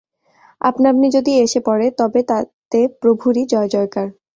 [0.61, 4.07] আপনা-আপনি যদি এসে পড়ে, তবে তাতে প্রভুরই জয়জয়কার।